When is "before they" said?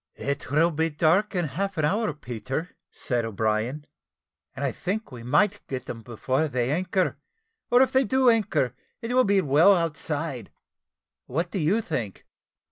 6.01-6.71